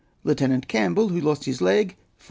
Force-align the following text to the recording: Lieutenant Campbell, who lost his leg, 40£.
Lieutenant 0.23 0.67
Campbell, 0.67 1.09
who 1.09 1.21
lost 1.21 1.43
his 1.45 1.61
leg, 1.61 1.89
40£. 1.89 1.95